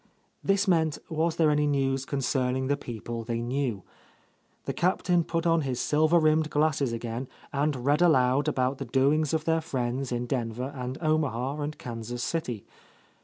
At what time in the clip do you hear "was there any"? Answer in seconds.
1.09-1.67